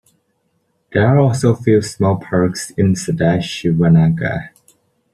[0.91, 4.49] There are also a few small parks in Sadashivanagar.